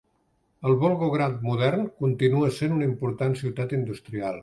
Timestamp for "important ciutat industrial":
2.91-4.39